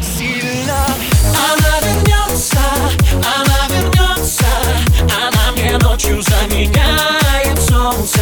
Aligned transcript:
Сильно 0.00 0.86
Она 1.34 1.80
вернется, 1.80 2.58
она 3.12 3.68
вернется 3.68 4.46
Она 5.02 5.52
мне 5.52 5.78
ночью 5.78 6.22
заменяет 6.22 7.60
солнце. 7.60 8.20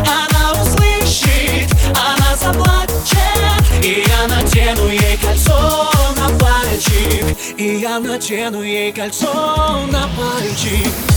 Она 0.00 0.52
услышит, 0.62 1.68
она 1.90 2.36
заплачет 2.36 3.82
И 3.82 4.04
я 4.06 4.28
надену 4.28 4.88
ей 4.88 5.16
кольцо 5.16 5.90
на 6.16 6.28
пальчик 6.38 7.36
И 7.58 7.78
я 7.78 7.98
надену 7.98 8.62
ей 8.62 8.92
кольцо 8.92 9.86
на 9.90 10.08
пальчик 10.16 11.13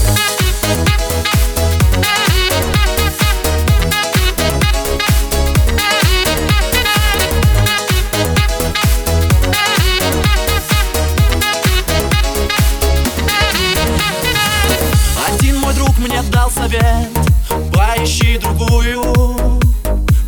Поищи 17.72 18.38
другую, 18.38 19.02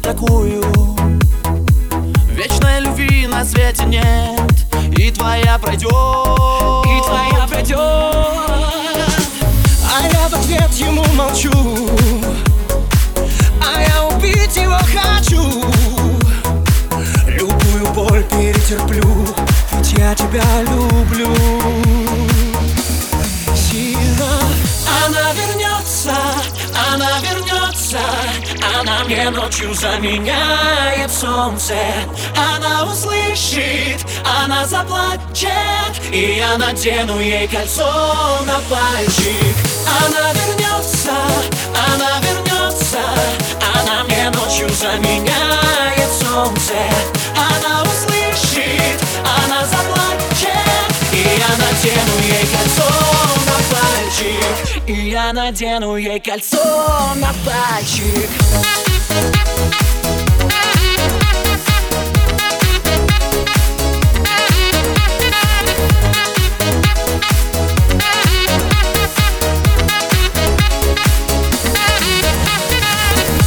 такую. 0.03 0.63
Вечной 2.31 2.81
любви 2.81 3.27
на 3.27 3.45
свете 3.45 3.85
нет 3.85 4.67
И 4.97 5.11
твоя 5.11 5.59
пройдет 5.59 6.60
вернется 27.91 27.99
Она 28.79 29.05
мне 29.05 29.31
ночью 29.31 29.75
заменяет 29.75 31.11
солнце. 31.11 31.75
Она 32.37 32.85
услышит, 32.85 34.05
она 34.25 34.65
заплачет 34.67 35.51
И 36.13 36.37
я 36.39 36.57
надену 36.57 37.21
ей 37.21 37.49
кольцо 37.49 37.91
на 38.47 38.59
пальчик. 38.69 39.57
Она 39.87 40.33
вернется, 40.33 41.13
она 41.93 42.21
вернется 42.21 43.01
Она 43.75 44.05
мне 44.05 44.31
ночью 44.31 44.69
заменяет 44.69 46.11
солнце. 46.21 46.75
Она 47.37 47.83
услышит, 47.83 49.01
она 49.25 49.65
заплачет 49.65 51.13
И 51.13 51.19
я 51.19 51.49
надену 51.57 52.19
ей 52.23 52.47
кольцо 52.47 52.90
И 54.91 55.11
я 55.11 55.33
надену 55.33 55.95
ей 55.95 56.19
кольцо 56.19 56.59
на 57.15 57.33
пальчик. 57.47 58.29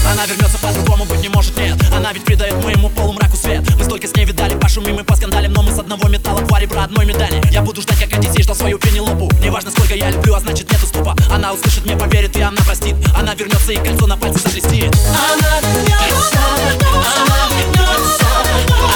Она 0.09 0.25
вернется 0.25 0.57
по-другому, 0.59 1.03
быть 1.03 1.19
не 1.19 1.27
может, 1.27 1.57
нет. 1.57 1.75
Она 1.93 2.13
ведь 2.13 2.23
придает 2.23 2.53
моему 2.63 2.87
полумраку 2.87 3.35
свет. 3.35 3.65
Мы 3.77 3.83
столько 3.83 4.07
с 4.07 4.15
ней 4.15 4.23
видали, 4.23 4.57
пошумим 4.57 4.97
и 5.01 5.03
поскандалим 5.03 5.51
Но 5.51 5.61
мы 5.61 5.73
с 5.73 5.79
одного 5.79 6.07
металла 6.07 6.39
два 6.43 6.61
ребра 6.61 6.85
одной 6.85 7.05
медали 7.05 7.42
Я 7.53 7.61
буду 7.61 7.83
ждать, 7.83 7.99
как 7.99 8.11
Одиссей 8.17 8.41
ждал 8.41 8.55
свою 8.55 8.79
пенелопу. 8.79 9.29
Неважно, 9.39 9.69
сколько 9.69 9.93
я 9.93 10.09
люблю, 10.09 10.33
а 10.33 10.39
значит 10.39 10.71
нет 10.71 10.81
уступа 10.81 11.15
Она 11.29 11.53
услышит, 11.53 11.85
мне 11.85 11.95
поверит 11.95 12.35
и 12.35 12.41
она 12.41 12.59
простит. 12.63 12.95
Она 13.15 13.35
вернется 13.35 13.71
и 13.73 13.75
кольцо 13.75 14.07
на 14.07 14.17
пальце 14.17 14.39
заблестит. 14.39 14.91
Она 15.09 15.59
вернется, 15.61 16.39
она 16.97 17.47
вернется 17.51 18.25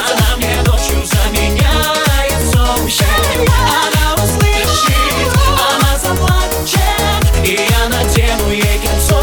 Она 0.09 0.37
мне 0.37 0.59
ночью 0.63 1.05
заменяет 1.05 2.51
солнце. 2.51 3.05
Она 3.45 4.15
услышит, 4.15 5.31
она 5.53 5.99
заплачет 5.99 7.45
И 7.45 7.59
я 7.69 7.89
надену 7.89 8.49
ей 8.49 8.79
кольцо 8.79 9.21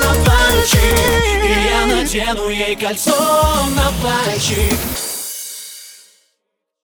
на 0.00 0.14
пальчик. 0.24 1.44
И 1.44 1.68
я 1.68 1.84
надену 1.84 2.48
ей 2.48 2.74
кольцо 2.76 3.14
на 3.76 3.92
пальчик 4.02 5.09